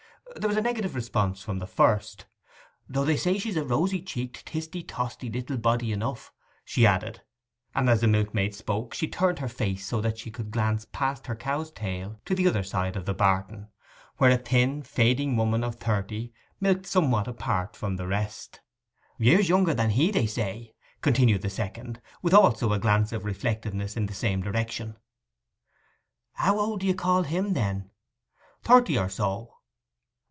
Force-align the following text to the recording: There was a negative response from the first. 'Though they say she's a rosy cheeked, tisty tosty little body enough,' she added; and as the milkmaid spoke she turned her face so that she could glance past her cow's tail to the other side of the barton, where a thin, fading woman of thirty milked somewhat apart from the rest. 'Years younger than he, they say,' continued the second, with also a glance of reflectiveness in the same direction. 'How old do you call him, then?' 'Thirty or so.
There 0.37 0.47
was 0.47 0.55
a 0.57 0.61
negative 0.61 0.95
response 0.95 1.43
from 1.43 1.59
the 1.59 1.67
first. 1.67 2.25
'Though 2.87 3.03
they 3.03 3.17
say 3.17 3.37
she's 3.37 3.57
a 3.57 3.65
rosy 3.65 4.01
cheeked, 4.01 4.45
tisty 4.45 4.81
tosty 4.81 5.29
little 5.29 5.57
body 5.57 5.91
enough,' 5.91 6.31
she 6.63 6.87
added; 6.87 7.21
and 7.75 7.89
as 7.89 7.99
the 7.99 8.07
milkmaid 8.07 8.55
spoke 8.55 8.93
she 8.93 9.09
turned 9.09 9.39
her 9.39 9.49
face 9.49 9.85
so 9.85 9.99
that 9.99 10.17
she 10.17 10.31
could 10.31 10.49
glance 10.49 10.87
past 10.93 11.27
her 11.27 11.35
cow's 11.35 11.69
tail 11.71 12.17
to 12.23 12.33
the 12.33 12.47
other 12.47 12.63
side 12.63 12.95
of 12.95 13.05
the 13.05 13.13
barton, 13.13 13.67
where 14.19 14.31
a 14.31 14.37
thin, 14.37 14.81
fading 14.83 15.35
woman 15.35 15.65
of 15.65 15.75
thirty 15.75 16.31
milked 16.61 16.85
somewhat 16.85 17.27
apart 17.27 17.75
from 17.75 17.97
the 17.97 18.07
rest. 18.07 18.61
'Years 19.17 19.49
younger 19.49 19.73
than 19.73 19.89
he, 19.89 20.11
they 20.11 20.27
say,' 20.27 20.73
continued 21.01 21.41
the 21.41 21.49
second, 21.49 22.01
with 22.21 22.33
also 22.33 22.71
a 22.71 22.79
glance 22.79 23.11
of 23.11 23.25
reflectiveness 23.25 23.97
in 23.97 24.05
the 24.05 24.13
same 24.13 24.41
direction. 24.41 24.95
'How 26.35 26.57
old 26.57 26.79
do 26.79 26.87
you 26.87 26.95
call 26.95 27.23
him, 27.23 27.51
then?' 27.51 27.89
'Thirty 28.63 28.97
or 28.97 29.09
so. 29.09 29.55